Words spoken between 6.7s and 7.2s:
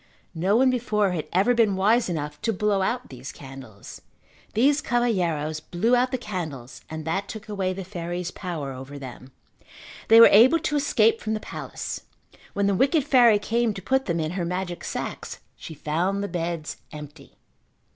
and